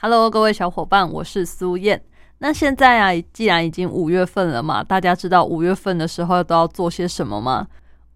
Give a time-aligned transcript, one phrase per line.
[0.00, 2.00] Hello，各位小伙伴，我是苏燕。
[2.38, 7.66] 那现在啊，既然已经五月份了嘛，大家知道五月份的时候都要做些什么吗？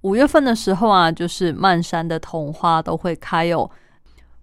[0.02, 3.68] 五月份的时候啊，就是漫山的桐花都会开哦。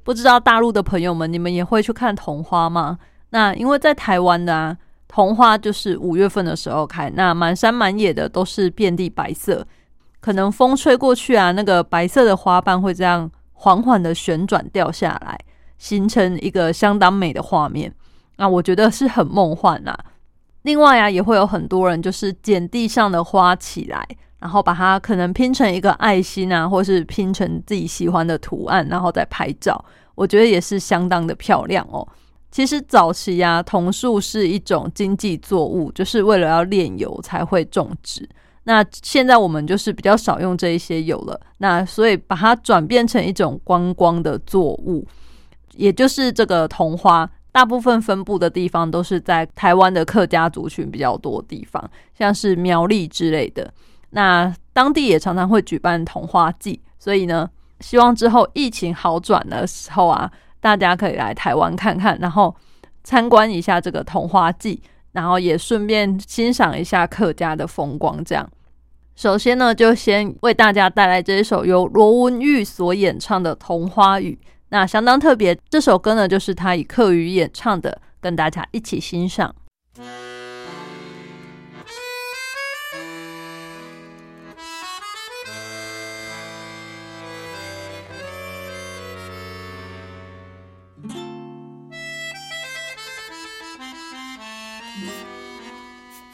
[0.04, 3.00] 不知道大陆的朋友们，你们也会去看桐花吗？
[3.30, 9.66] 那因为在台湾的啊，桐花就是五月份的时候开，那满山满野的都是遍地白色，
[10.20, 15.40] 可能风吹过去啊，那个白色的花瓣会这样缓缓的旋转掉下来。
[15.80, 17.92] 形成一个相当美的画面，
[18.36, 19.98] 那我觉得是很梦幻呐。
[20.64, 24.06] 另外啊，也会有很多人就是捡地上的花起来，
[24.40, 29.84] 然后把它可能拼成一个爱心啊，或是拼成自己喜欢的图案，然后再拍照。
[30.16, 32.06] 我觉得也是相当的漂亮哦。
[32.52, 38.28] 其实早期啊，桐树是一种经济作物，就是为了要炼油才会种植。
[38.64, 45.08] 那现在我们就是比较少用这一些油了，那所以把它转变成一种观光的作物。
[45.80, 53.74] 也就是这个桐花，大部分分布的地方都是在台湾的客家族群比较多地方，像是苗栗之类的。
[54.10, 57.50] 那当地也常常会举办桐花季，所以呢，
[57.80, 62.54] 希望之后疫情好转的时候啊，大家可以来台湾看看，然后
[63.06, 64.84] 参观一下这个桐花季，
[65.14, 68.22] 然后也顺便欣赏一下客家的风光。
[68.26, 68.46] 这样，
[69.16, 74.38] 首先呢，就先为大家带来这一首由罗文玉所演唱的《桐花雨》。
[74.72, 79.56] 那相当特别，这首歌呢，就是他以客语演唱的，跟大家一起欣赏。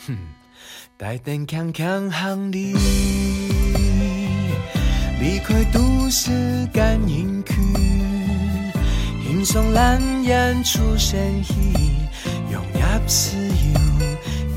[0.05, 0.17] 哼，
[0.97, 2.73] 带灯强强行里，
[5.21, 7.94] 离开都市感应区。
[9.35, 11.53] 天上蓝烟出身稀，
[12.49, 13.53] 用叶丝油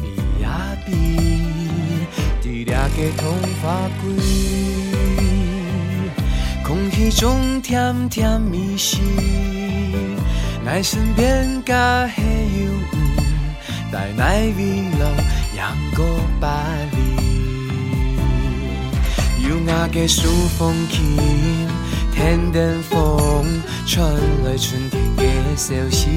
[0.00, 0.06] 比
[0.40, 0.92] 呀比，
[2.40, 3.28] 滴俩个通
[3.60, 4.14] 花贵，
[6.62, 10.16] 空气中甜甜蜜蜜，
[10.64, 12.96] 爱身边加黑油雾，
[13.90, 14.62] 带奶味
[14.96, 15.00] 浓，
[15.56, 16.06] 阳光
[16.40, 16.62] 巴
[16.92, 16.96] 黎，
[19.42, 21.77] 有那个数风琴。
[22.18, 24.04] 天灯风传
[24.44, 26.08] 来春天的消息，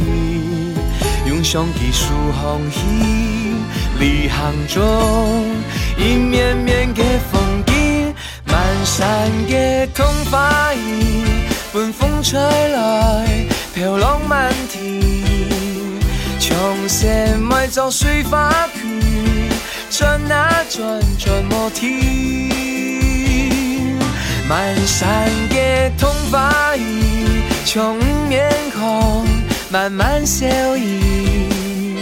[1.27, 2.07] 用相机数
[2.41, 4.81] 红叶，旅行中
[5.99, 8.15] 一面面的风景，
[8.47, 11.23] 满山的桐花雨，
[11.71, 13.45] 风风吹来
[13.75, 14.99] 飘浪漫天，
[16.39, 18.81] 从山脉走水花去，
[19.91, 23.00] 转啊转转莫停。
[24.51, 27.95] 满山的桐花雨，从
[28.27, 29.25] 面孔
[29.69, 30.45] 慢慢消
[30.75, 31.95] 移，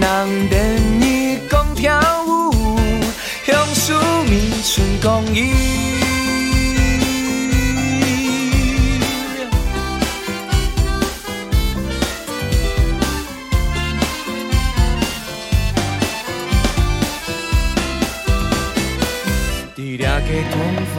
[0.00, 0.58] 让等
[1.00, 2.76] 你共跳舞，
[3.46, 3.92] 向宿
[4.24, 6.01] 命春共依。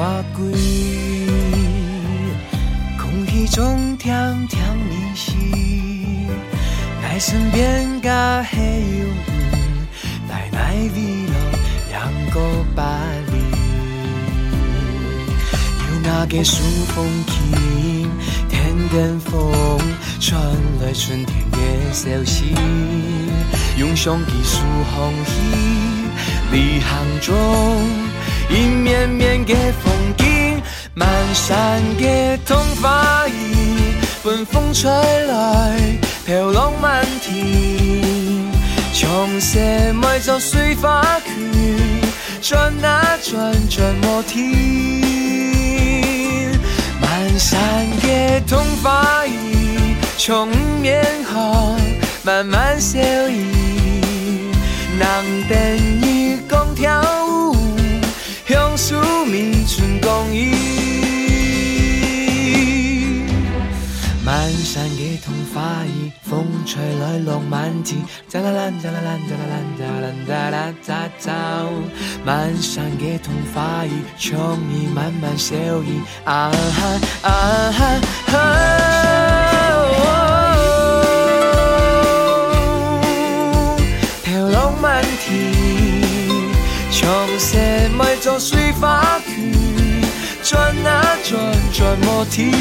[0.03, 0.51] 桐花桂。
[3.51, 4.59] 中甜甜
[4.89, 4.95] 蜜
[5.53, 6.27] 蜜，
[7.03, 9.09] 在身边加黑油雾，
[10.27, 11.35] 带来微凉
[11.91, 12.43] 阳光
[12.75, 12.81] 巴
[13.27, 13.33] 黎。
[15.85, 16.63] 有那个数
[16.95, 18.09] 风琴，
[18.49, 19.51] 天边风
[20.19, 20.41] 传
[20.81, 22.55] 来春天的消息，
[23.77, 24.57] 用相机数
[24.95, 26.89] 红叶，旅行
[27.21, 27.31] 中
[28.49, 29.53] 一面面的
[29.83, 30.61] 风景。
[30.95, 38.51] 满山的桐花雨，风风吹来，飘落满天。
[38.93, 41.31] 从山脉走水花去，
[42.41, 45.01] 转啊转转莫停。
[47.01, 47.59] 满山
[48.01, 50.47] 的桐花雨，从
[50.79, 51.75] 面后
[52.21, 54.51] 慢慢消移，
[54.99, 55.07] 让
[55.49, 55.57] 等
[56.01, 57.01] 你共跳
[58.83, 60.51] 宿命春共依。
[64.25, 71.31] 满山的桐花雨，风吹来浪漫天，咋啦啦咋啦啦咋啦啦咋啦咋啦咋咋，
[72.25, 78.01] 漫山嘅童话语，从你慢慢消弭，啊哈啊哈
[87.93, 89.51] 色买做水花去，
[90.43, 91.39] 转啊转
[91.71, 92.51] 转无停。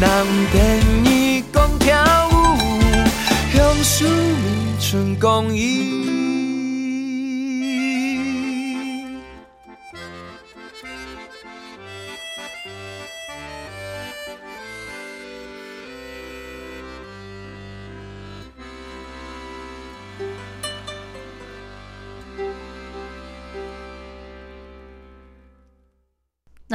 [0.00, 2.34] 人便宜讲跳舞，
[3.52, 6.06] 向树面春光意。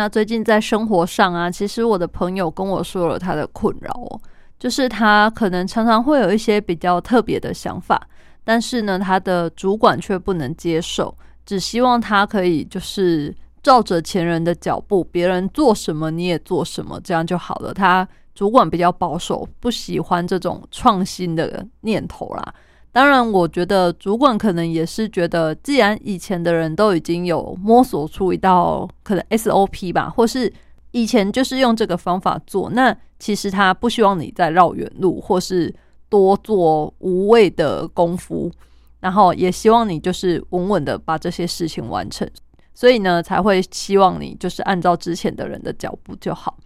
[0.01, 4.19] 那最近在生活上啊，其实我的朋友跟我说了他的困扰哦，
[4.57, 8.01] 就是他可能常常会有一些比较特别的想法，
[8.43, 11.15] 但是呢，他的主管却不能接受，
[11.45, 13.31] 只希望他可以就是
[13.61, 17.71] 照着前人的脚步，别人做什么你也做什么，这样就好了。
[17.71, 22.53] 他主管比较保守，不喜欢这种创新的念头啦。
[22.93, 30.51] 当然，我觉得主管可能也是觉得，既然以前的人都已经有摸索出一道可能 SOP 吧，或是
[30.91, 35.73] 以前就是用这个方法做，那其实他不希望你再绕远路，或是
[36.09, 38.51] 多做无谓的功夫，
[38.99, 42.29] 然后也希望你就是稳稳的把这些事情完成，
[42.73, 46.57] 所以呢，才会希望你就是按照之前的人的脚步就好。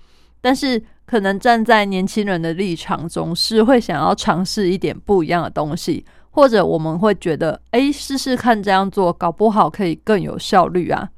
[0.45, 6.06] 但是，可能站在年轻人的立场中，是会想要尝试一点不一样的东西。
[6.30, 11.09] 或者我们会觉得，哎，试试看这样做，搞不好可以更有效率啊。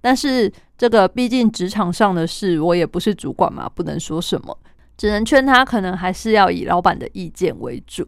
[0.00, 4.56] 但是这个毕竟职场上的事，我也不是主管嘛，不能说什么，
[4.96, 8.06] 只能劝他可能还是要以老板的意见为主，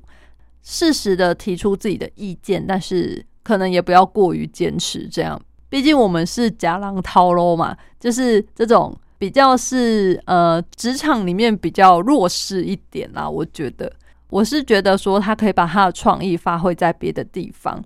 [0.62, 5.08] 适时的提出自己的意见，但是可能也不要过于坚持。
[5.08, 13.92] 这样，毕竟我们是假狼掏喽嘛，就是这种比较是呃职场里面比较弱势一点啦，我觉得。
[14.30, 17.82] 我是觉得说，他可以把他的创意发挥在别的地方，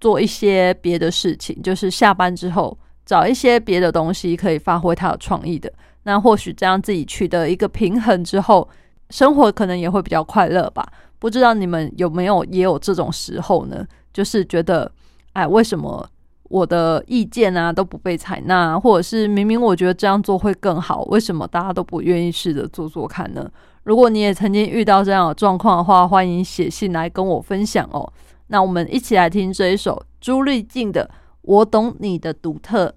[0.00, 2.76] 做一些别的事情，就是下班之后
[3.06, 5.72] 找一些别的东西可以发挥他的创意的。
[6.02, 8.68] 那或许这样自己取得一个平衡之后，
[9.10, 10.84] 生活可能也会比较快乐吧。
[11.20, 13.86] 不知道你们有没有也有这种时候呢？
[14.12, 14.90] 就是觉得，
[15.32, 16.06] 哎，为什么
[16.44, 23.50] 我的意见啊都不被采纳，或者是明明我觉得这样做会更好，为什么大家都不愿意试着做做看呢？
[23.84, 28.10] 如果你也曾经遇到这样的状况的话，欢迎写信来跟我分享哦。
[28.48, 31.04] 那我们一起来听这一首朱丽静的
[31.42, 32.88] 《我懂你的独特》。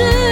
[0.00, 0.29] 是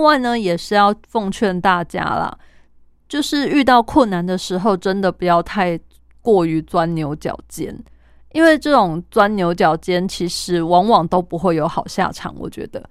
[0.00, 2.34] 另外呢，也是要奉劝大家啦，
[3.06, 5.78] 就是遇到困难的时候，真的不要太
[6.22, 7.78] 过于钻牛角尖，
[8.32, 12.34] 因为这种钻牛角尖，其实往往都不会有好下场。
[12.38, 12.82] 我觉得，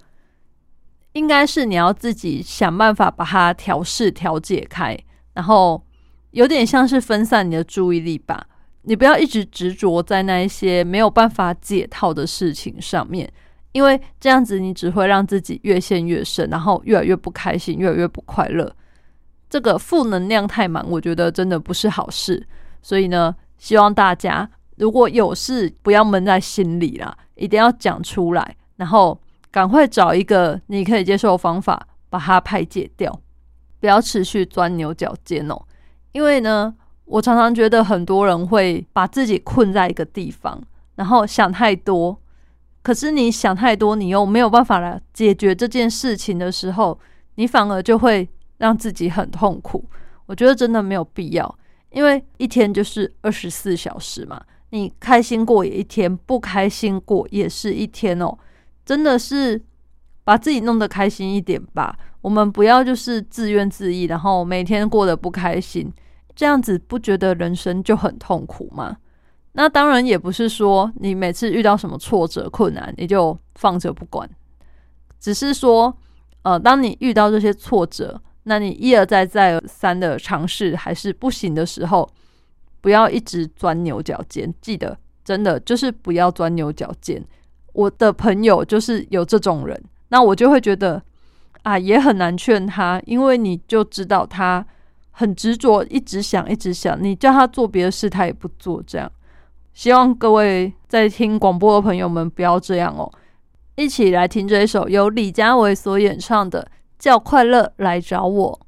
[1.14, 4.96] 应该是你要自己想办法把它调试、调解开，
[5.34, 5.84] 然后
[6.30, 8.46] 有点像是分散你的注意力吧。
[8.82, 13.28] 你不要一直执着在那一些没有办法解套的事情上面，
[13.72, 18.74] 因为这样子你只会让自己越陷越深，然后越来越不开心，越来越不快乐。
[19.48, 22.46] 这个负能量太满，我觉得真的不是好事。
[22.82, 33.20] 所以呢，希望大家如果有事，不要闷在心里啦，一定要讲出来，然后赶快找一个你可以接受的方法把它排解掉，
[33.78, 35.60] 不要持续钻牛角尖哦。
[36.12, 36.74] 因为呢，
[37.04, 40.60] 我常常觉得很多人会把自己困在一个地方，
[40.96, 42.18] 然后想太多。
[42.82, 46.98] 可是你想太多，你又没有办法来解决这件事情的时候，
[47.34, 49.84] 你反而就会让自己很痛苦。
[50.26, 51.58] 我觉得真的没有必要，
[51.90, 58.36] 因为一天就是二十四小时嘛，你开心过也一天，不开心过也是一天哦。
[58.84, 59.60] 真的是
[60.24, 61.96] 把自己弄得开心一点吧。
[62.22, 65.92] 我们不要就是自怨自艾，然后每天过得不开心，
[66.34, 68.96] 这样子不觉得人生就很痛苦吗？
[69.52, 74.28] 那当然也不是说你每次遇到什么挫折困难你就放着不管，
[75.18, 75.96] 只是说，
[76.42, 82.08] 呃，当你遇到这些挫折，那你一而再再而三的尝试还是不行的时候，
[82.80, 84.52] 不要一直钻牛角尖。
[84.60, 87.22] 记得，真的就是不要钻牛角尖。
[87.72, 91.02] 我的朋友就是有这种人，那我就会觉得
[91.62, 94.66] 啊，也很难劝他，因为你就知道他
[95.10, 98.82] 很执着，一直想，一直想，你叫他做别的事，他也不做。
[98.86, 99.12] 这样，
[99.72, 103.10] 希望各位在听广播的朋友们不要这样哦。
[103.76, 106.62] 一起来听这一首由李佳薇所演唱的
[106.98, 108.60] 《叫快乐来找我》。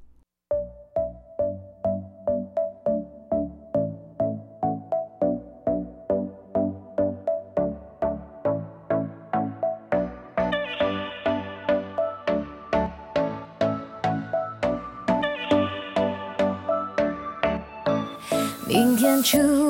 [18.66, 19.61] 明天出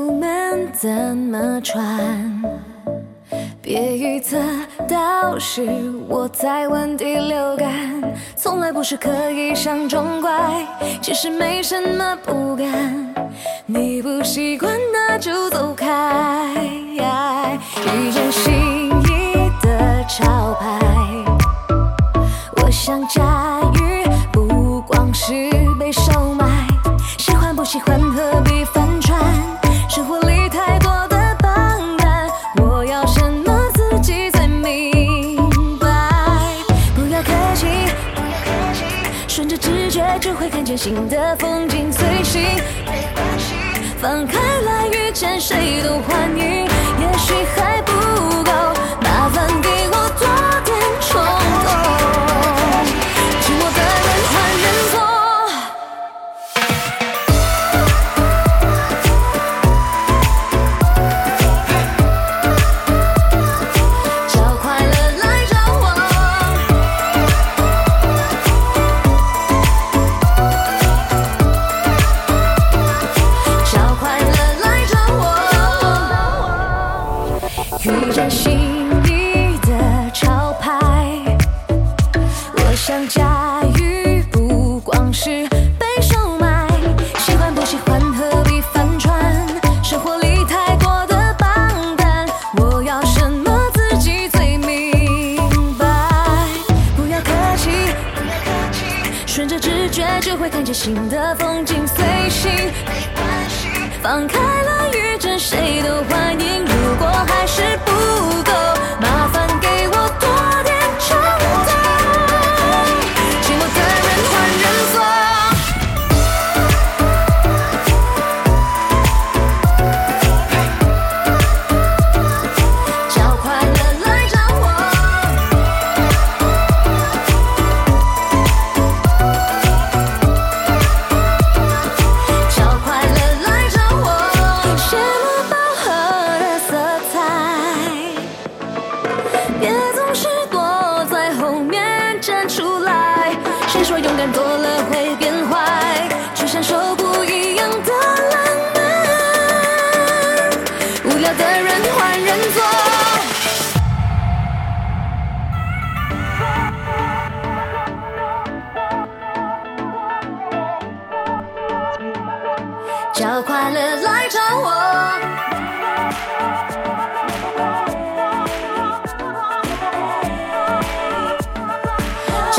[0.82, 2.42] 怎么穿？
[3.62, 4.36] 别预测，
[4.88, 5.62] 到时
[6.08, 7.70] 我在问第六感。
[8.34, 10.66] 从来不是刻意想装乖，
[11.00, 13.14] 其实没什么不敢。
[13.64, 16.52] 你不习惯那就走开。
[16.56, 18.52] 遇见心
[18.90, 20.80] 仪的潮牌，
[22.56, 23.22] 我想摘
[40.82, 42.42] 新的风景，随性。
[44.00, 47.80] 放开来遇见谁都欢迎，也许还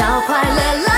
[0.04, 0.93] 找快乐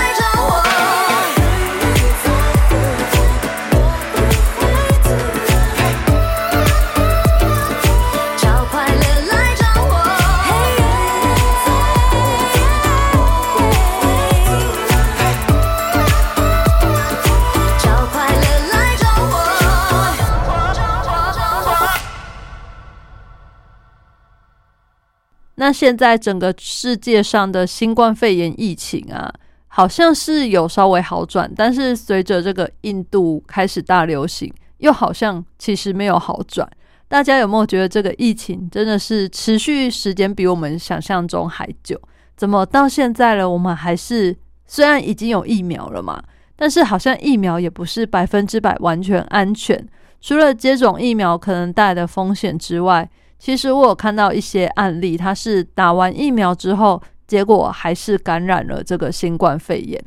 [25.66, 29.28] 那现在整个世界上的新冠肺炎疫情啊，
[29.66, 34.48] 好像是有稍微好转，但是随着这个印度开始大流行，
[34.78, 36.70] 又好像其实没有好转。
[37.08, 42.00] 大家有没有觉得这个疫情真的是持续时间比我们想象中还久？
[42.36, 44.36] 怎么到现在了，我们还是
[44.68, 46.22] 虽然已经有疫苗了嘛，
[46.54, 49.84] 但是好像疫苗也不是百分之百完全安全。
[50.20, 60.02] 除了接种疫苗可能带来的风险之外，其实我有看到一些案例，他是打完疫苗之后，结果还是感染了这个新冠肺炎。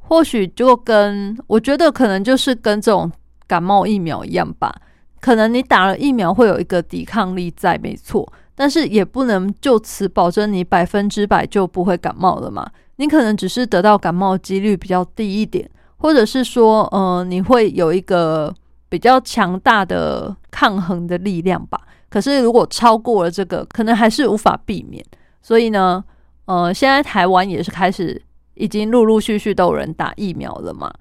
[0.00, 3.10] 或许就跟我觉得可能就是跟这种
[3.46, 4.74] 感冒疫苗一样吧，
[5.20, 12.68] 可能你打了疫苗会有一个抵抗力在，没错，但是也不能就此保证你百分之百就不会感冒了嘛。
[12.96, 18.52] 你可能只是得到感冒几率比较低一点，或者是说，呃，你会有一个
[18.88, 21.80] 比较强大的抗衡的力量吧。
[22.12, 25.02] 可是如果超过了这个，可能还是无法避免。
[25.40, 26.04] 所以呢，
[26.44, 28.20] 呃，现在台湾也是开始
[28.52, 30.92] 已经陆陆续续都有人打疫苗了嘛。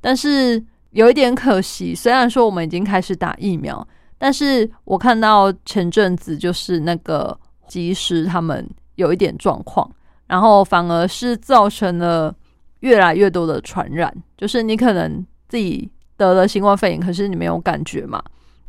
[0.00, 9.86] 但是有一点可惜，虽然说我们已经开始打疫苗，但是我看到前阵子就是那个技师他们有一点状况，
[10.26, 12.34] 然后反而是造成了
[12.80, 18.22] 越来越多的传染，就是你可能自己得了新冠肺炎，可是你没有感觉嘛。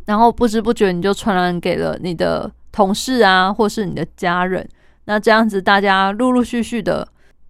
[0.06, 4.68] 然后不知不觉你就传染给了你的同事啊，或是你的家人。
[5.06, 7.08] 那这样子，大家陆陆续续的，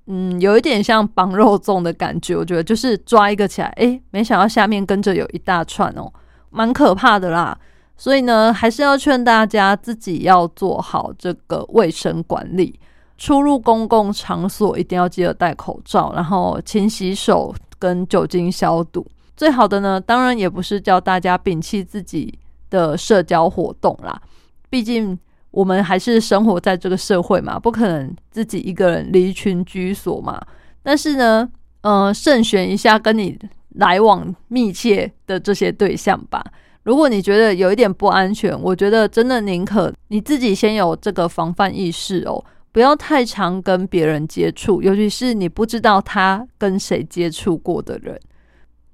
[0.08, 2.36] 嗯，有一点像绑肉粽的感觉。
[2.36, 6.12] 我觉得就是抓一个起来，诶，没想到下面跟着有一大串哦，
[6.50, 7.58] 蛮可怕的啦。
[7.98, 12.78] 所以呢，还是要劝大家自己要做好这个卫生管理，
[13.18, 19.06] 出入公共场所一定要记得戴口罩，然后勤洗手跟酒精消毒。
[19.38, 22.38] 最好的呢，当然也不是叫大家摒弃自己
[22.76, 24.22] 的社交活动啦，
[24.70, 25.18] 毕竟
[25.52, 30.42] 我们还是生活在这个社会嘛，不可能自己一个人离群居所嘛。
[30.84, 31.50] 但是呢，
[31.82, 33.40] 呃，慎选一下跟你
[33.76, 36.44] 来往密切的这些对象吧。
[36.84, 48.20] 如果你觉得有一点不安全，我觉得真的宁可你自己先有这个防范意识哦，不要太常跟别人接触，尤其是你不知道他跟谁接触过的人。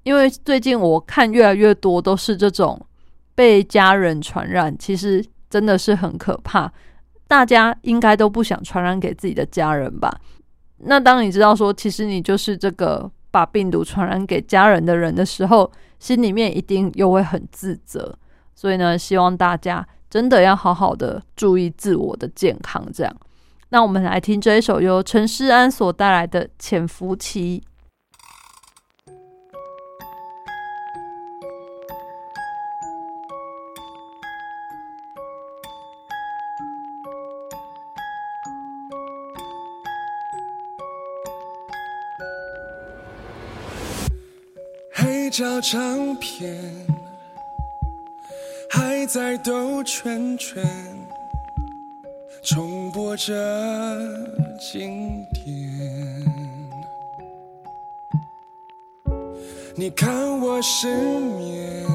[0.04, 2.80] 因为最近我看越来越多都是这种
[3.34, 6.70] 被家人传染，其实真的是很可怕。
[7.26, 10.14] 大家应该都不想传染给自己的家人吧？
[10.78, 18.14] 那当你知道说，其实你就是这个把病毒传染给家人的人的时候，心里面一定又会很自责，
[18.54, 22.86] 所以呢，希望大家真的要好好的注意自我的健康。
[22.92, 23.16] 这样，
[23.70, 27.62] 那我们来听这一首由陈诗安所带来的《潜伏期》。
[45.32, 46.60] 黑胶唱片
[48.68, 50.62] 还在兜圈圈，
[52.42, 53.32] 重播着
[54.60, 56.22] 经典。
[59.74, 61.86] 你看我失眠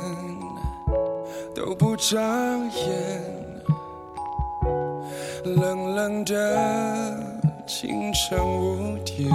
[1.54, 3.22] 都不眨眼，
[5.44, 7.16] 冷冷的
[7.68, 9.30] 清晨五点。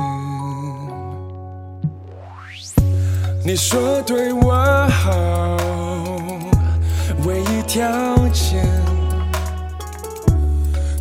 [3.52, 4.54] 你说对我
[4.88, 5.58] 好，
[7.26, 7.86] 唯一条
[8.28, 8.64] 件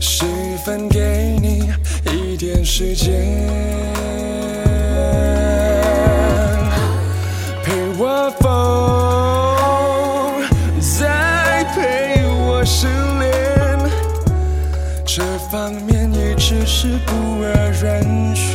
[0.01, 0.25] 是
[0.65, 1.71] 分给你
[2.11, 3.15] 一点时间，
[7.63, 8.51] 陪我疯，
[10.99, 12.85] 再陪我失
[13.21, 13.31] 恋，
[15.05, 17.13] 这方面一直是不
[17.45, 18.50] 二人选。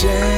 [0.00, 0.37] 谁？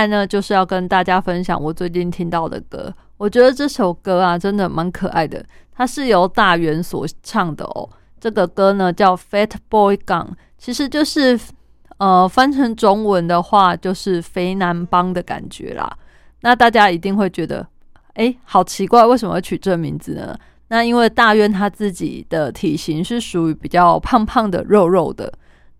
[0.00, 2.92] 来呢，就是要跟大家分享我最近听到的歌。
[3.18, 5.44] 我觉得这首歌啊，真的蛮可爱的。
[5.72, 7.86] 它是由大元所唱的哦。
[8.18, 11.38] 这个歌呢叫《Fat Boy Gang》，其实就是
[11.98, 15.90] 呃翻成中文的话就是肥男帮的感觉啦。
[16.40, 17.66] 那大家一定会觉得，
[18.14, 20.34] 哎，好奇怪，为什么会取这名字呢？
[20.68, 25.30] 那因为大渊他自己的体型是属于比较胖胖的、肉肉的。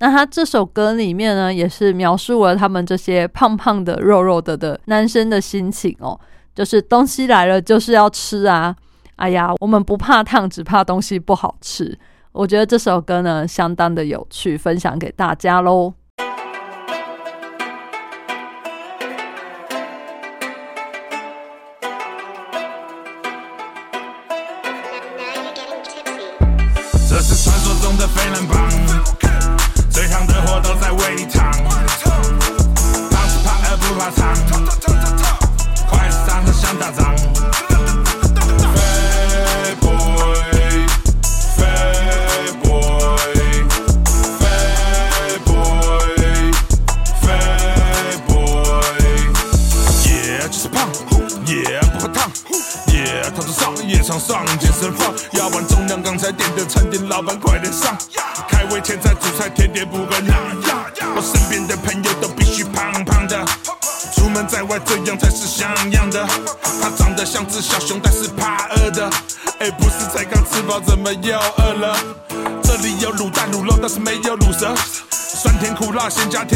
[0.00, 6.18] 那他这首歌里面呢，也是描述了他们这些胖胖的、肉肉的的男生的心情哦，
[6.54, 8.74] 就是东西来了就是要吃啊！
[9.16, 11.98] 哎呀，我们不怕烫，只怕东西不好吃。
[12.32, 15.92] 我觉得这首歌呢，相当的有趣，分享给大家喽。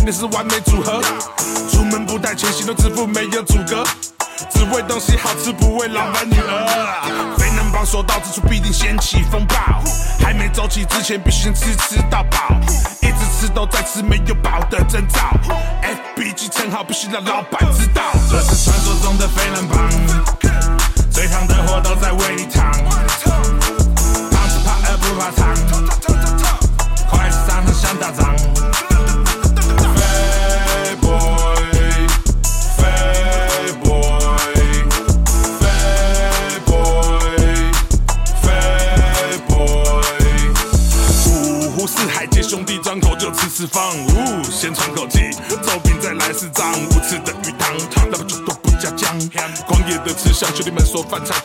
[0.05, 1.01] 你是完美组合。
[1.73, 3.83] 出门不带钱，行动支付没有阻隔。
[4.51, 7.37] 只为东西好吃，不为老板女儿。
[7.38, 9.57] 非能帮说到之处必定掀起风暴，
[10.21, 12.55] 还没走起之前必须先吃吃到饱，
[13.01, 15.21] 一直吃都在吃，没有饱的征兆。
[15.83, 17.63] FBG 称号必须让老板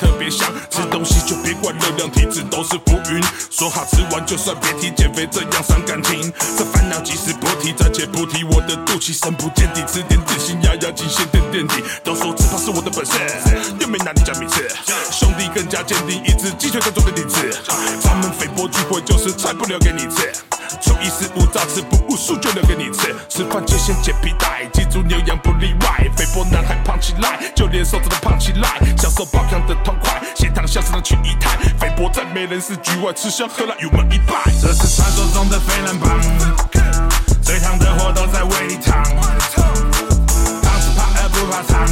[0.09, 3.21] 特别香，吃东西就别管热量，体质都是浮云。
[3.51, 6.33] 说好吃完就算，别提减肥这样伤感情。
[6.57, 11.83] 这烦恼即使不提，暂且不提，我的肚脐深不见底，吃点点心压压惊，先垫垫底。
[12.03, 13.13] 都说吃胖是我的本事，
[13.79, 14.67] 又没拿你讲名次，
[15.11, 17.37] 兄弟更加坚定，一直鸡腿更重的底子。
[18.01, 20.48] 咱们肥波聚会就是菜不留给你吃。
[20.81, 26.07] 初一十五早吃不误数就留给你吃，吃饭前先解皮带，记住牛羊不例外。
[26.15, 31.57] 肥波男孩胖起来，就连瘦子都胖起来，享受爆香的痛快，血糖向上取一台。
[31.79, 34.43] 肥波在没人市局外吃香喝辣，油门一拜。
[34.61, 36.21] 这是传说中的飞人帮，
[37.41, 41.87] 最烫的火都在胃里烫，胖是怕饿不怕烫，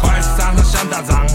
[0.00, 1.26] 快上和想打仗。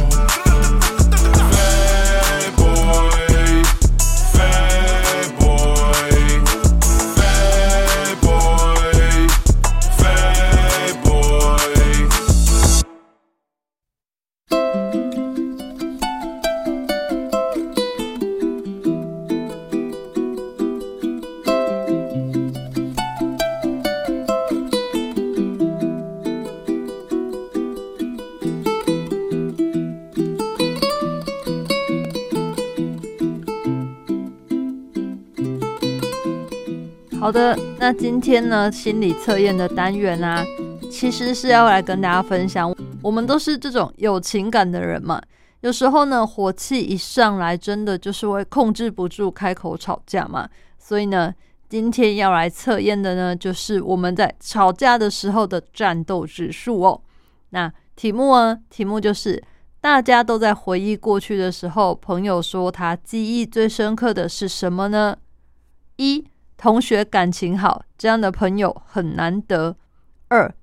[37.24, 40.46] 好的，那今天呢，心理测验的单元啊，
[40.92, 45.22] 其实是要来跟大家分享，我们都是这种有情感的人嘛，
[45.62, 51.34] 有时候呢，火气一上来，真的就是会控制不住开口吵架嘛，所以呢，
[51.70, 57.02] 今天要来测验的呢，就是我们在吵架的时候的战斗指数哦。
[57.52, 59.42] 那题目呢，题目就是
[59.80, 65.16] 大家都在回忆过去的时候，朋友说他记忆最深刻的是什么呢？
[65.96, 66.26] 一
[66.58, 69.76] 同学感情好，这样的朋友很难得。
[70.30, 70.54] 二，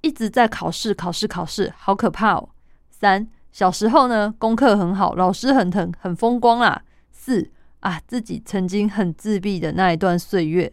[0.00, 2.48] 一直在考试，考试，考试，好可怕哦。
[2.90, 6.82] 三，小时候呢，功课很好，老师很疼，很风光啦。
[7.10, 10.72] 四，啊，自己曾经很自闭的那一段岁月，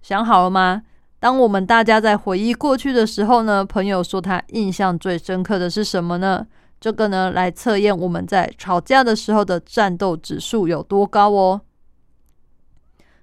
[0.00, 0.82] 想好了吗？
[1.20, 6.44] 当我们大家在回忆过去的时候呢，朋友说他印象最深刻的是什么呢？
[6.80, 11.60] 这个呢，来测验我们在吵架的时候的战斗指数有多高哦。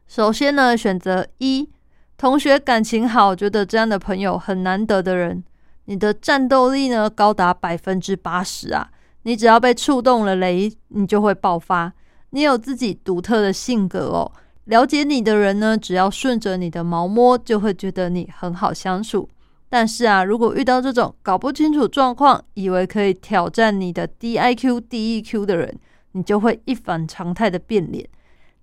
[0.10, 1.70] 首先呢，选择一，
[2.18, 5.44] 同学感情好，觉得这样的朋友很难得的人，
[5.86, 8.90] 你的战斗力呢高达百分之八十啊！
[9.22, 11.94] 你只要被触动了雷，你就会爆发。
[12.32, 14.32] 你有自己独特的性格哦。
[14.64, 19.30] 了解你的人呢，只要顺着你的毛摸，就会觉得你很好相处。
[19.70, 25.78] 但是啊，如果遇到这种搞不清楚状况，以为可以挑战你的 D I Q D E Q 的人，
[26.14, 28.10] 你就会一反常态的变脸。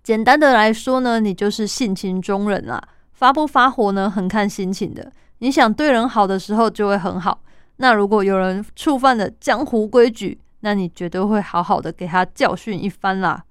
[0.06, 2.80] 简单的来说呢，你就是性情中人啦。
[3.10, 5.10] 发不发火呢，很看心情的。
[5.38, 7.42] 你想对人好的时候，就会很好。
[7.78, 13.42] 那如果有人触犯了江湖规矩，那你绝对会好好的给他教训一番啦。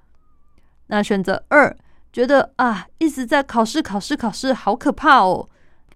[0.88, 1.76] 那选择二，
[2.14, 5.50] 觉得啊，一直在考试、考试、考试，好可怕哦。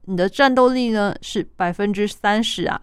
[0.08, 2.82] 你的战斗力呢是百分之三十啊，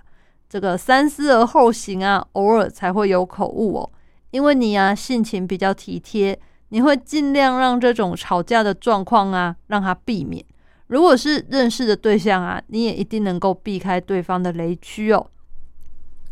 [0.48, 3.90] 这个三思而后行啊，偶尔才会有口误哦。
[4.30, 10.44] 因为你啊性情比较体贴，你会尽量让这种吵架的状况啊让他避免。
[10.88, 15.26] 如果是认识的对象啊，你也一定能够避开对方的雷区哦。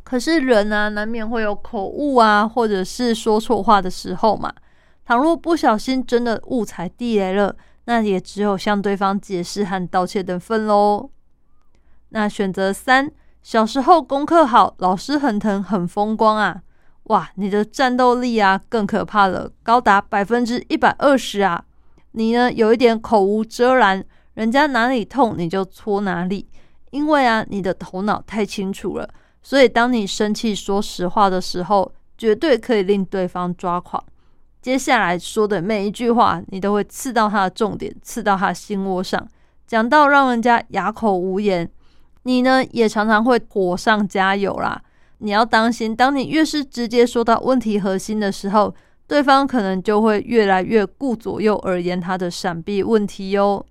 [0.02, 4.52] 可是人啊，难免会有口误啊，或者是说错话的时候嘛。
[5.04, 7.54] 倘若不小心真的误踩地雷了，
[7.86, 11.10] 那也只有向对方解释和道歉的份喽。
[12.10, 13.10] 那选择三，
[13.42, 16.62] 小时候功课好，老师很疼，很风光啊！
[17.04, 21.64] 哇，你的战斗力啊更可怕了，高达百分之一百二十啊！
[22.12, 24.02] 你呢有一点口无遮拦，
[24.34, 26.48] 人家哪里痛你就搓哪里，
[26.92, 29.08] 因为啊你的头脑太清楚了。
[29.42, 34.02] 所以，当你生气说实话的时候，绝对可以令对方抓狂。
[34.62, 39.28] 接下来说的每一句话，你都会刺到他的重点，刺到他心窝上，
[39.66, 41.70] 讲到让人家哑口无言。
[42.22, 44.80] 你呢，也常常会火上加油啦。
[45.24, 48.74] 你要当心，当你越是直接说到问题核心的时候，
[49.06, 53.64] 对方可能就会越来越顾左右而言他的闪避问题哟。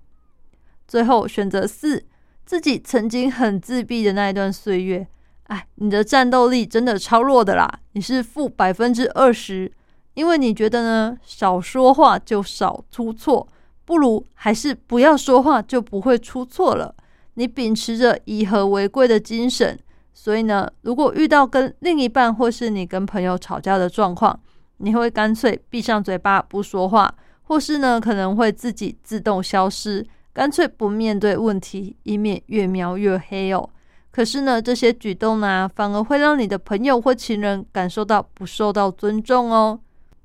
[0.88, 2.04] 最后选择四，
[2.44, 5.08] 自己曾经很自闭的那一段岁月。
[5.44, 7.70] 哎，你的战斗力真的超弱的啦！
[7.92, 9.72] 你是负百分之二十，
[10.16, 13.48] 因为你觉得呢，少说话就少出错，
[13.86, 16.96] 不如还是不要说话，就不会出错了。
[17.36, 19.78] 你秉持着以和为贵的精神，
[20.14, 24.40] 所以呢，如果遇到跟另一半或是你跟朋友吵架的状况，
[24.78, 33.70] 你会干脆闭上嘴巴不说话，或是呢，可能会自己自动消失，干脆不面对问题，以免越描越黑哦。
[34.12, 39.80] 可是呢，这些举动呢，反而会让你的朋友或情人感受到不受到尊重哦。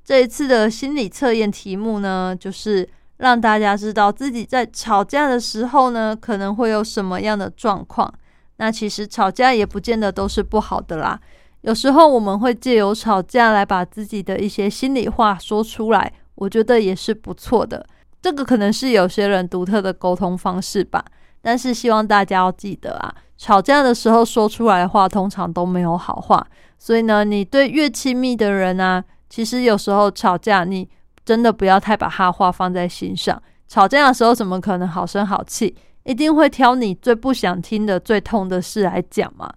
[0.05, 8.13] 这一次的心理测验题目呢，就是让大家知道自己在吵架的时候呢，可能会有什么样的状况。
[8.59, 11.19] 那其实吵架也不见得都是不好的啦，
[11.61, 17.85] 有时候我们会借由吵架来把自己的一些心里话说出来，我觉得也是不错的。
[18.21, 21.03] 这个可能是有些人独特的沟通方式吧。
[21.41, 23.15] 但是希望大家要记得啊。
[23.37, 26.45] 吵架的时候说出来的话，通常都没有好话。
[26.77, 30.89] 所以呢，你对越亲密的人啊，其实有时候吵架，你
[31.23, 33.41] 真的不要太把他话放在心上。
[33.69, 35.73] 吵架的时候，怎么可能好声好气？
[36.09, 39.47] 一定会挑你最不想听的、最痛的事来讲嘛。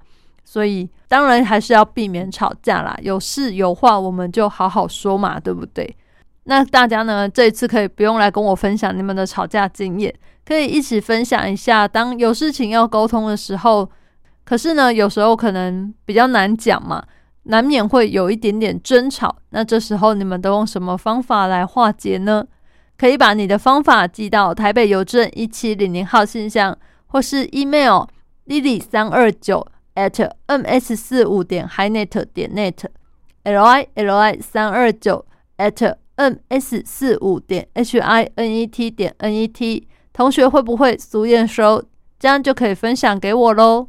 [0.44, 2.94] 所以，当然还是要避免吵架啦。
[3.00, 5.96] 有事有话，我们就好好说嘛，对不对？
[6.44, 10.14] 那大家呢，这一次可以不用来跟我分享你们的吵架经验。
[10.44, 13.88] 可以一起分享一下，当有事情要沟通的时候，
[14.44, 17.02] 可是呢，有时候可能比较难讲嘛，
[17.44, 19.34] 难免会有一点点争吵。
[19.50, 22.44] 那这时候你们都用什么方法来化解呢？
[23.02, 26.72] 可以把你的方法寄到台北邮政一七零零号信箱，
[27.06, 28.04] 或是 email
[28.46, 32.84] lily 三二九 at ms 四五点 hinet 点 net
[33.42, 39.34] l i l i 三二九 at ms 四五点 h i n e t 点 n
[39.34, 39.88] e t。
[40.12, 41.82] 同学会不会俗验收？
[42.20, 43.88] 这样就可以分享给我喽。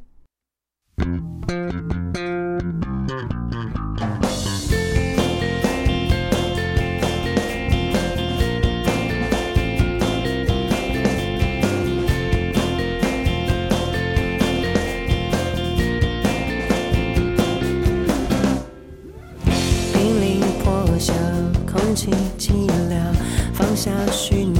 [23.83, 24.52] 下寻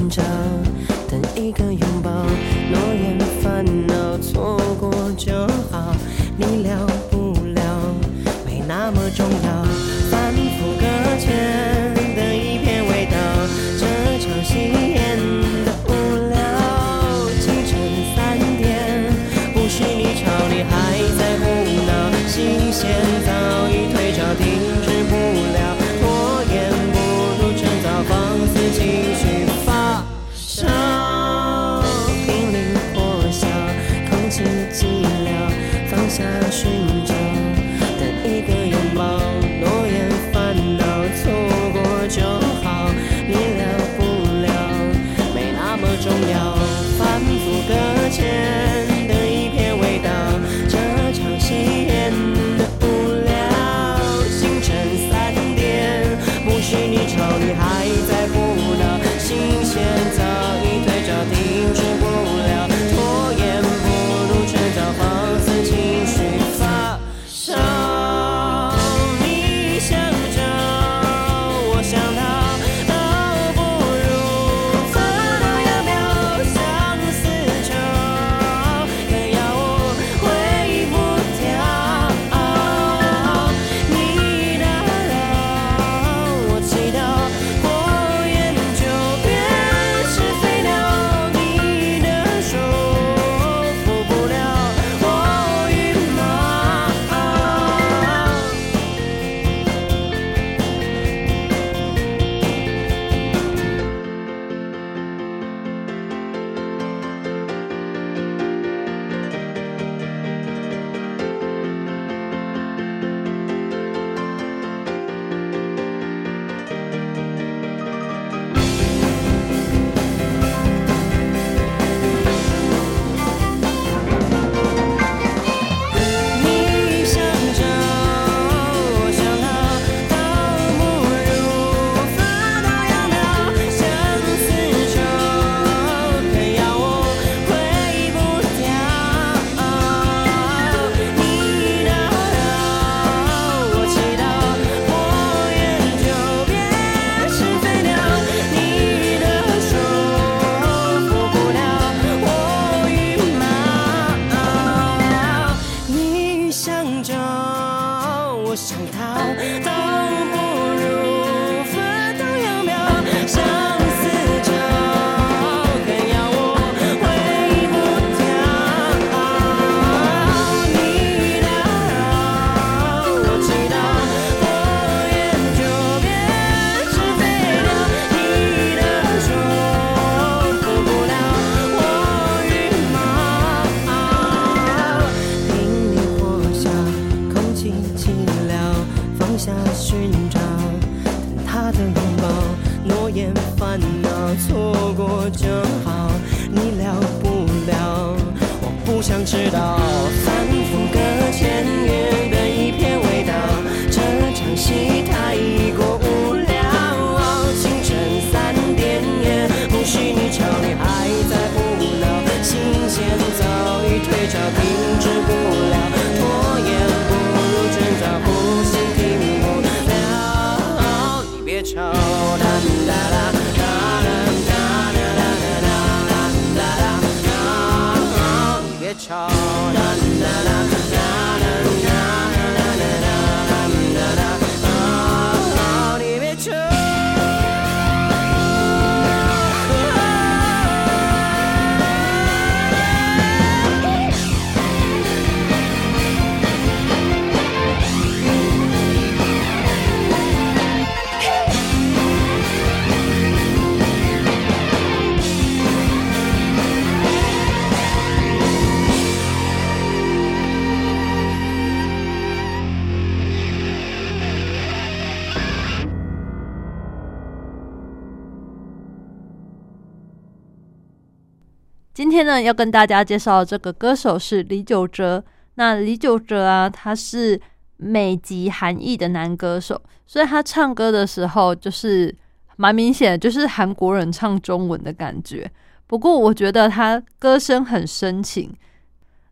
[272.14, 275.24] 今天呢，要跟大家介绍这个歌手是李玖哲。
[275.56, 277.40] 那李玖哲啊，他是
[277.76, 282.14] 美籍韩裔的男歌手，所以他唱歌的时候就是
[282.54, 285.50] 蛮明显，就是韩国人唱中文的感觉。
[285.88, 288.54] 不过我觉得他歌声很深情。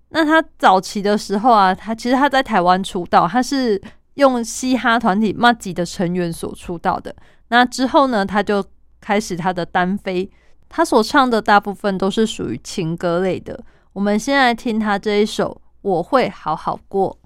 [0.09, 3.80] 那他早期的时候啊，他其实他在台湾出道，他是
[4.14, 7.14] 用嘻哈团体 m a g i 的成员所出道的。
[7.47, 8.64] 那之后呢，他就
[9.01, 10.28] 开始他的单飞。
[10.75, 13.62] 他所唱的大部分都是属于情歌类的。
[13.93, 17.18] 我们先来听他这一首《我会好好过》。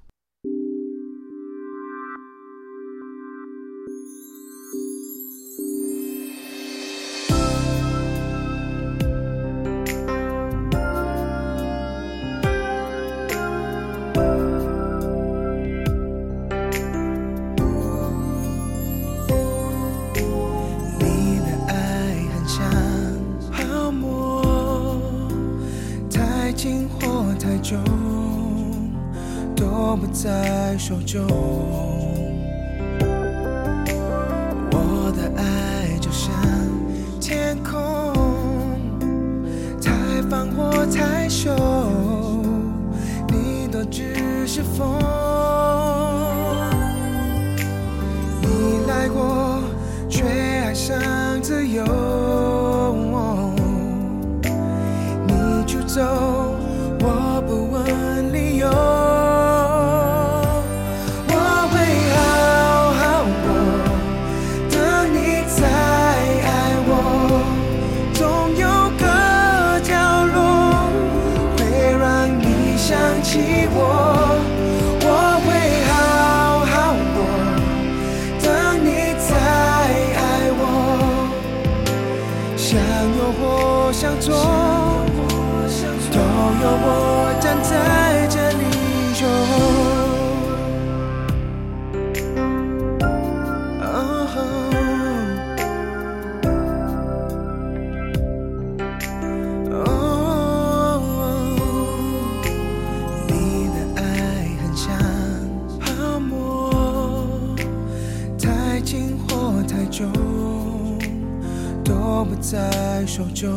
[112.16, 113.54] 都不在手中。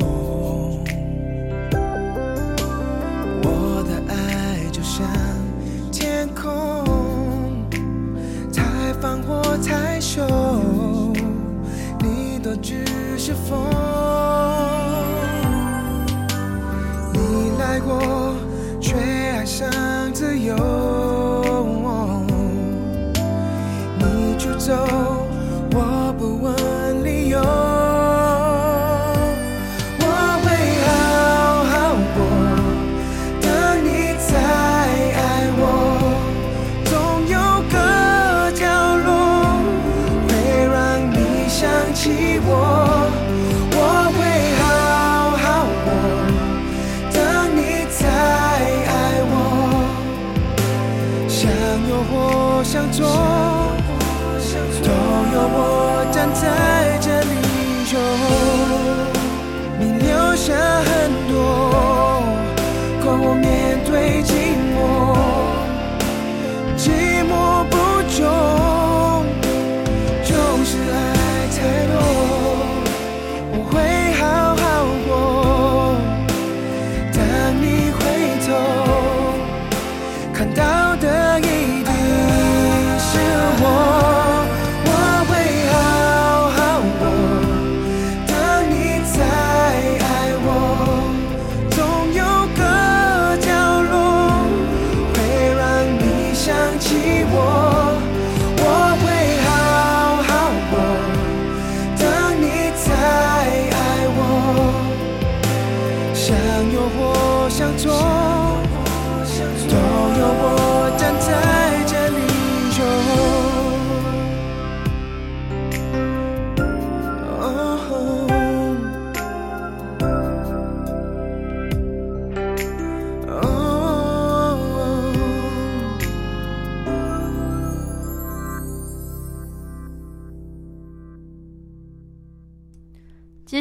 [3.42, 5.08] 我的爱就像
[5.94, 6.84] 天空，
[8.52, 10.26] 太放或太收，
[12.02, 12.84] 你都只
[13.18, 13.58] 是风。
[17.14, 18.36] 你来过，
[18.82, 19.72] 却爱上
[20.12, 20.54] 自由。
[24.00, 24.76] 你出走，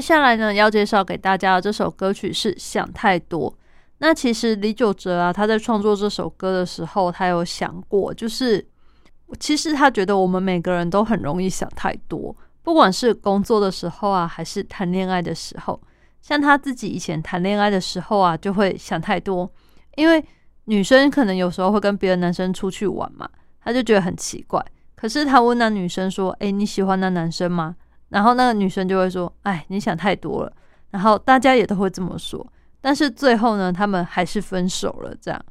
[0.08, 3.52] 下来呢，要介绍给大家的这首歌曲是《想太多》。
[3.98, 8.66] 那其实李玖哲啊，他在创作这首歌的时候，他有想过，就是
[9.38, 15.78] 其实他觉得我们每个人都很容易想太多，不管是工作的时候啊，还是谈恋爱的时候。
[16.22, 19.52] 像他自己以前谈恋爱的时候啊，就会想太多，
[19.96, 20.24] 因为
[20.64, 23.28] 女生可能有时候会跟别的男生出去玩嘛，
[23.62, 24.64] 他就觉得很奇怪。
[24.96, 27.76] 可是他问那女生说：“诶，你喜欢那男生吗？”
[28.10, 30.52] 然后那个女生就会说：“哎，你想太多了。”
[30.90, 32.46] 然后大家也都会这么说，
[32.80, 35.14] 但是最后呢，他们还是分手了。
[35.20, 35.44] 这样，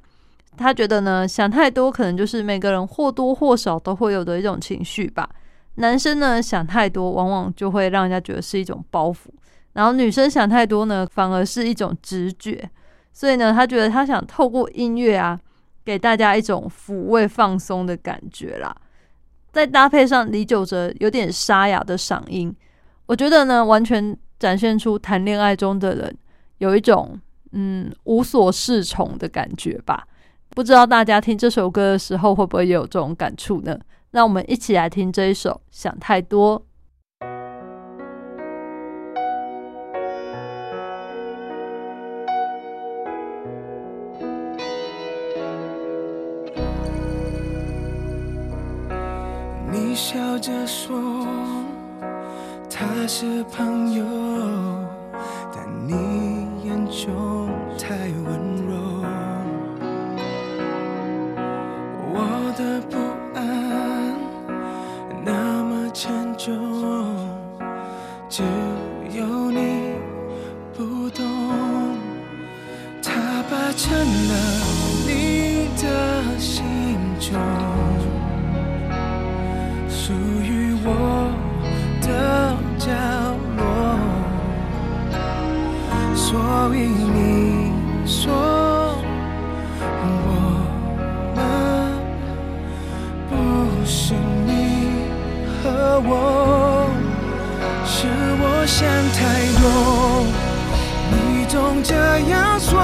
[0.57, 5.29] 他觉得呢，想太多可能就是每个人或多或少都会有的一种情绪吧。
[5.75, 9.27] 男生呢想太多，往往就会让人家觉得是一种包袱；
[9.73, 12.67] 然后女生想太多呢，反而是一种直觉。
[13.13, 15.39] 所以呢，他觉得他想透过音乐啊，
[15.85, 18.75] 给大家一种抚慰、放松的感觉啦。
[19.57, 22.55] 再搭配上李玖哲有点沙哑的嗓音，
[23.07, 26.15] 我觉得呢，完全展现出谈恋爱中的人
[26.59, 27.19] 有一种
[27.53, 30.05] 嗯无所适从的感觉吧。
[30.51, 33.75] 不知道大家听这首歌的时候会不会也有这种感触呢？
[34.11, 36.59] 让我们一起来听这一首《想太多》。
[49.97, 51.25] 笑着说
[52.69, 54.05] 他是朋友，
[55.51, 55.93] 但你
[56.63, 58.77] 眼中太温柔。
[62.13, 62.99] 我的不
[63.33, 63.39] 安
[65.25, 66.53] 那么沉重，
[68.29, 68.43] 只
[69.11, 69.95] 有你
[70.75, 71.25] 不懂。
[73.01, 73.11] 他
[73.49, 74.66] 霸占了
[98.79, 100.23] 想太多，
[101.09, 101.95] 你总这
[102.29, 102.79] 样说，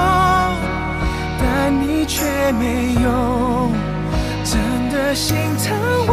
[1.38, 3.70] 但你却没有
[4.42, 4.58] 真
[4.90, 5.72] 的心疼
[6.08, 6.12] 我。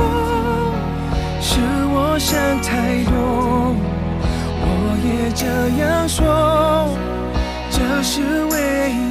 [1.42, 1.60] 是
[1.96, 3.76] 我想太多，
[4.62, 4.70] 我
[5.04, 5.48] 也这
[5.84, 6.96] 样说，
[7.72, 9.11] 这是唯一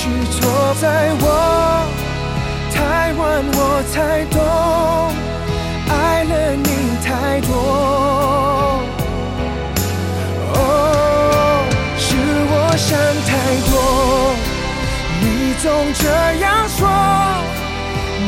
[0.00, 0.38] 许错
[0.80, 1.26] 在我，
[2.72, 3.20] 太晚
[3.52, 4.38] 我才懂，
[5.90, 6.70] 爱了你
[7.04, 7.50] 太多。
[10.54, 10.56] 哦，
[11.98, 12.86] 是我想
[13.26, 13.30] 太
[13.66, 13.74] 多，
[15.20, 15.26] 你
[15.60, 16.06] 总这
[16.44, 16.86] 样说，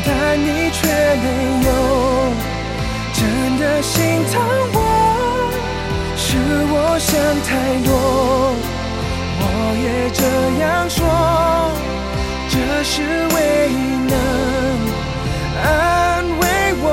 [0.04, 0.80] 但你却
[1.22, 1.24] 没
[1.68, 1.70] 有
[3.14, 3.20] 真
[3.60, 3.94] 的心
[4.32, 4.42] 疼
[4.74, 4.76] 我。
[6.16, 6.26] 是
[6.72, 7.14] 我想
[7.46, 7.48] 太
[7.86, 7.88] 多，
[9.38, 9.44] 我
[9.78, 10.18] 也这
[10.60, 10.98] 样说，
[12.82, 13.74] 是唯一
[14.08, 14.14] 能
[15.62, 16.46] 安慰
[16.80, 16.84] 我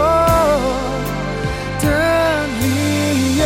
[1.82, 1.86] 的
[2.60, 3.44] 理由。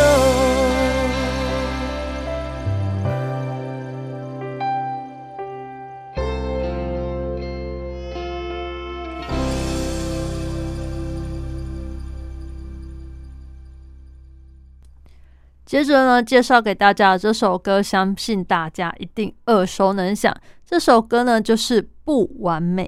[15.64, 20.36] 接着呢，介绍给大家的这首歌，相信大家一定耳熟能详。
[20.66, 22.86] 这首歌呢，就是《不完美》。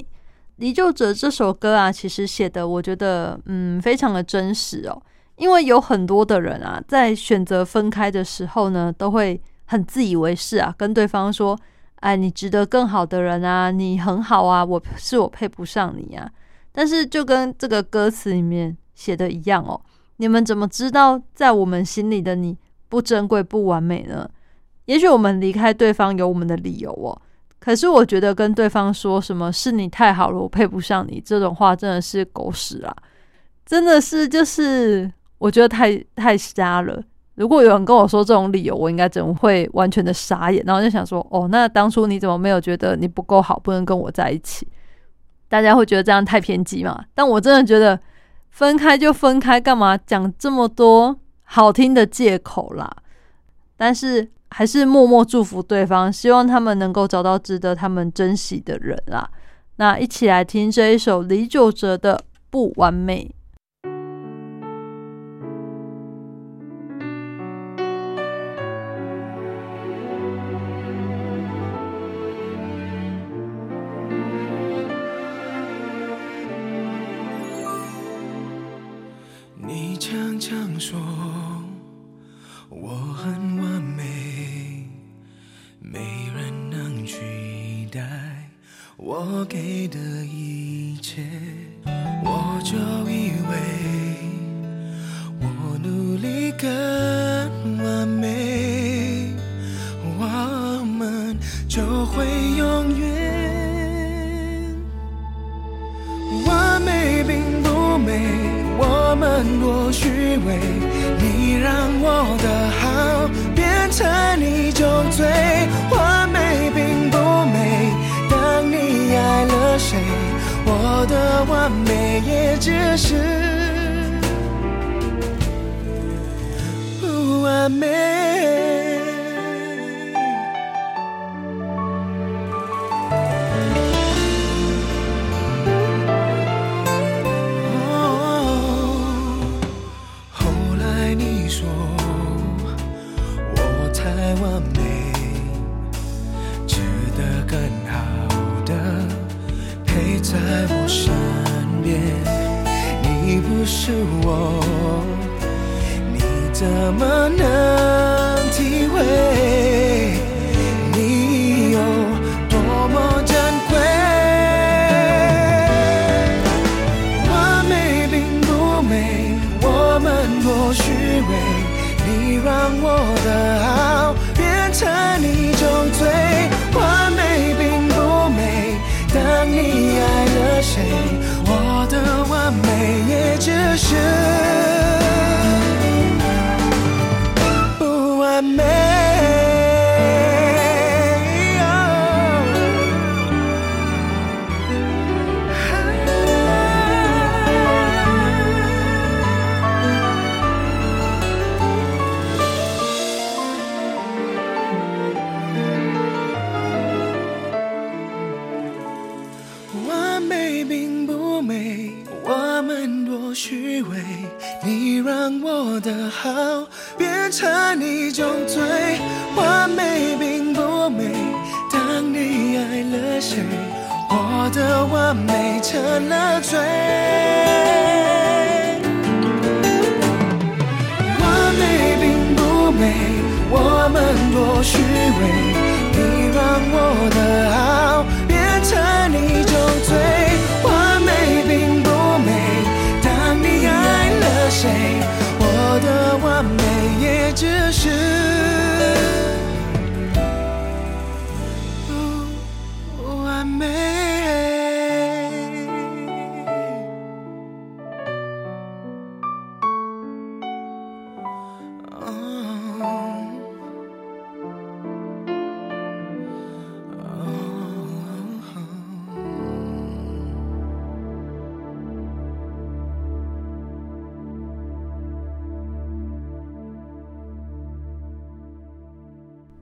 [0.57, 5.01] 离救者这首歌啊，其实写的我觉得嗯非常的真实哦，
[5.36, 11.59] 因为有很多的人啊，在选择分开的时候呢，都会很自以为是啊，跟对方说
[12.01, 16.30] ：“哎，你值得更好的人啊，你很好啊，我是我配不上你啊。”
[16.72, 19.80] 但是就跟这个歌词里面写的一样哦，
[20.18, 22.55] 你们怎么知道在我们心里的你
[22.88, 24.30] 不珍贵、不完美呢？
[24.86, 27.20] 也许我们离开对方有我们的理由哦。
[27.64, 32.93] 可是我觉得跟对方说什么是你太好了，我配不上你这种话，真的是狗屎啊！
[33.66, 37.01] 真的是就是我觉得太太瞎了。
[37.36, 44.68] 如果有人跟我说这种理由，我应该怎么会完全的傻眼，然后就想说，哦，那当初你怎么没有觉得你不够好，不能跟我在一起？
[45.47, 47.05] 大家会觉得这样太偏激嘛？
[47.16, 47.97] 但我真的觉得
[48.49, 52.93] 分开就分开，干嘛讲这么多好听的借口啦？
[53.78, 59.28] 但是还是默默祝福对方，希望他们能够找到值得他们珍惜的人啊。
[59.78, 62.16] 那一起来听这一首李玖哲的
[62.51, 63.36] 《不完美》。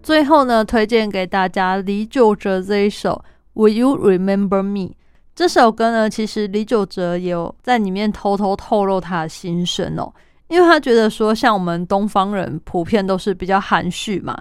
[0.01, 3.23] 最后呢，推荐给大家李玖哲这一首
[3.61, 4.89] 《Will You Remember Me》
[5.35, 10.11] 这首歌呢，其实李玖哲也有在里面偷偷透露他的心声哦，
[10.47, 14.37] 因为他觉得说，像我们东方人普遍都是比较含蓄嘛，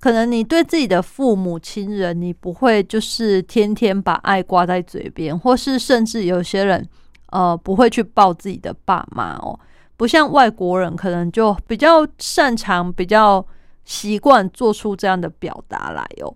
[0.00, 6.86] 可能你对自己的父母亲人，你不会就是天天把爱挂在嘴边，或是甚至有些人
[7.30, 9.58] 呃不会去抱自己的爸妈哦，
[9.96, 13.46] 不像外国人可能就比较擅长比较。
[13.84, 16.34] 习惯做出这样的表达来哦，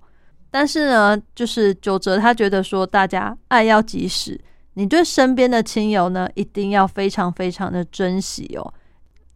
[0.51, 4.41] 但是呢，就是九哲他觉得说，大家爱要及时，
[4.75, 8.75] 你对身边的亲友呢，一定要非常非常的珍惜哦。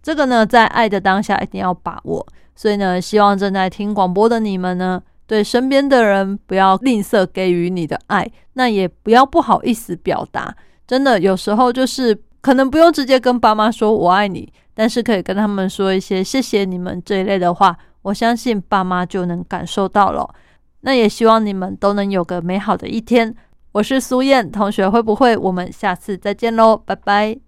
[0.03, 2.27] 这个呢，在爱的当下一定要把握。
[2.57, 10.55] 所以呢，希望正在听广播的你们呢，对身边的人不要吝啬给予你的爱，那也不要不好意思表达。
[10.87, 17.77] 真的，有时候就是可能不用直接跟爸妈说我爱你，但是可以跟他们说一些谢谢你们这一类的话。
[18.03, 20.35] 我相信爸妈就能感受到了，
[20.81, 23.35] 那也希望你们都能有个美好的一天。
[23.73, 26.77] 我是苏燕同学，会不会我们下次再见喽？
[26.77, 27.39] 拜拜。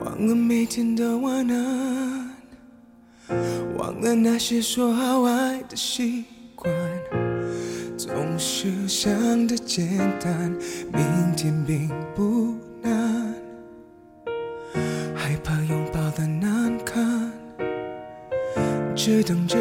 [0.00, 2.17] 忘了每天的晚安。
[3.76, 6.24] 忘了那些说好爱的习
[6.54, 6.72] 惯，
[7.96, 10.50] 总是想的简单，
[10.92, 13.34] 明天并不难，
[15.14, 17.30] 害怕拥抱的难堪，
[18.94, 19.56] 只等着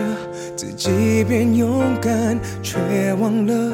[0.56, 3.74] 自己变勇敢，却忘了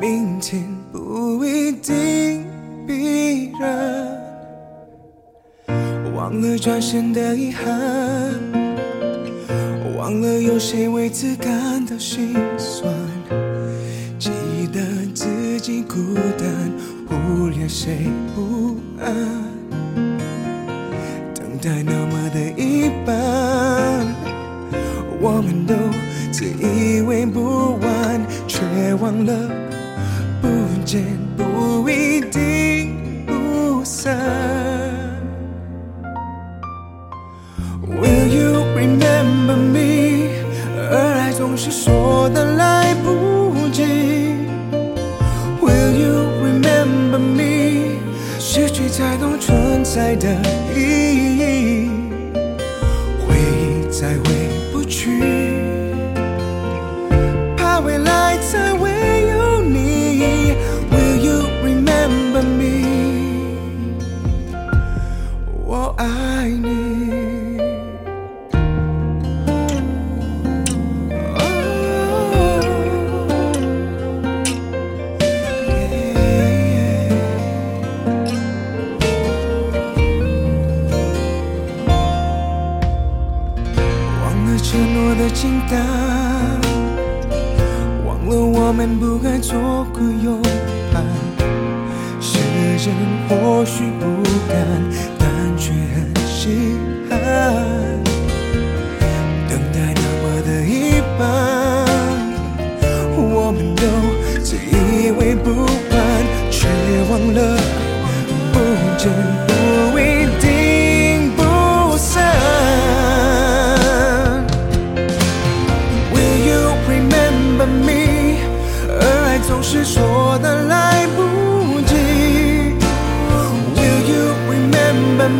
[0.00, 2.44] 明天不一定
[2.86, 4.06] 必然，
[6.14, 8.67] 忘了转身的遗憾。
[10.08, 12.90] 忘了有谁为此感到心酸，
[14.18, 14.30] 记
[14.72, 14.80] 得
[15.12, 16.72] 自己孤单，
[17.06, 19.14] 忽略谁不安，
[21.34, 24.06] 等待那么的一般，
[25.20, 25.74] 我们都
[26.32, 28.62] 自以为不完，却
[29.02, 29.34] 忘了
[30.40, 30.48] 不
[30.86, 31.04] 见
[31.36, 32.47] 不一定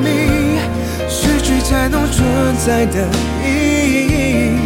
[0.03, 0.59] 你
[1.09, 3.07] 失去才懂存在的
[3.43, 3.47] 意
[4.07, 4.59] 义，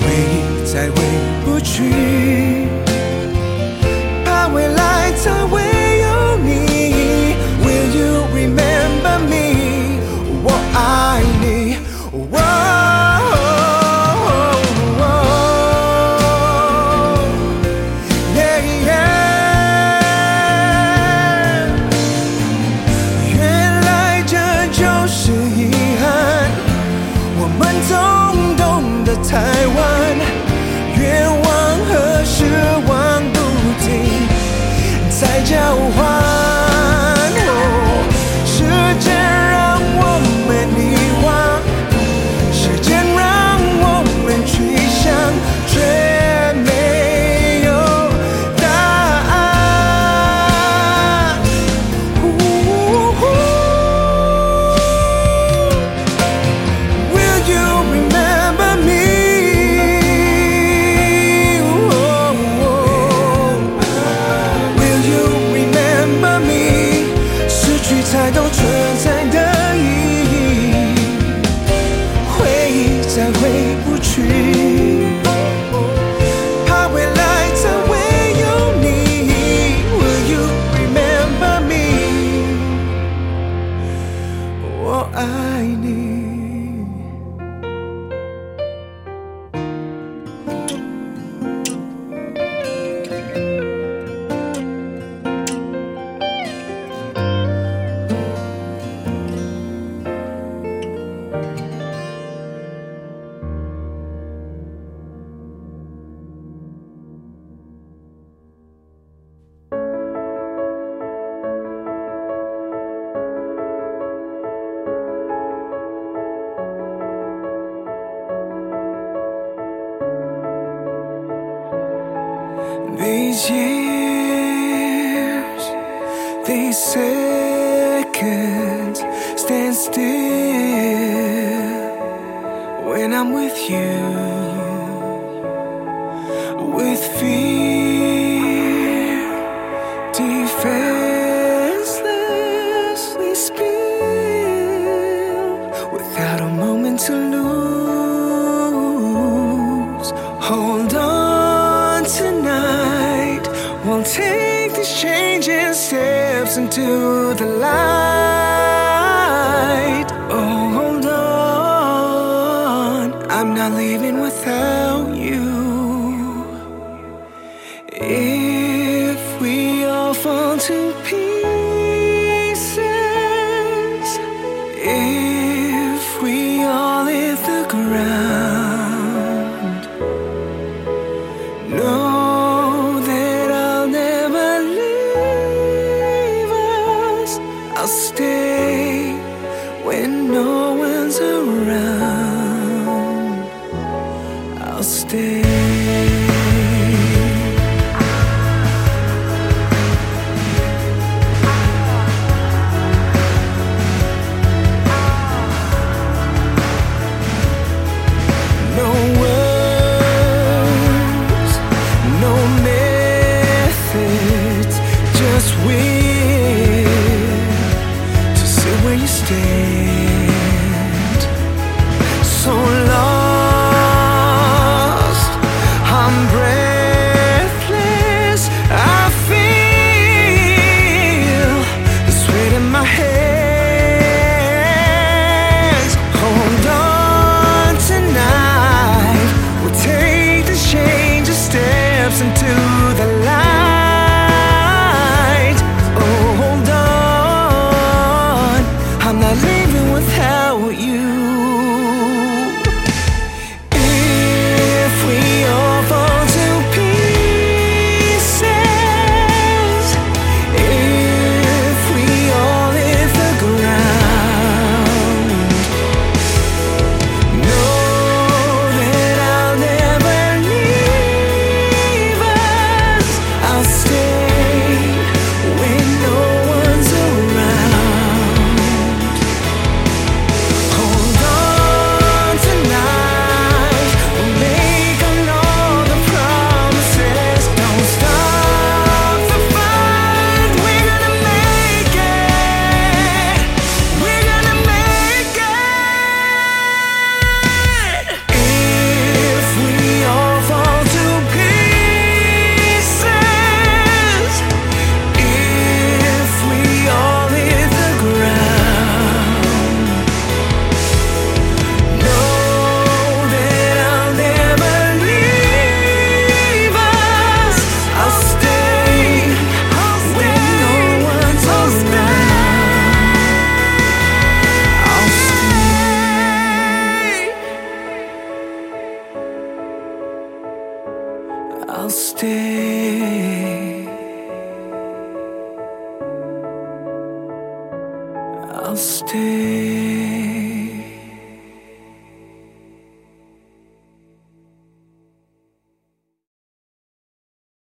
[0.00, 0.34] 回忆
[0.64, 0.96] 再回
[1.44, 1.92] 不去，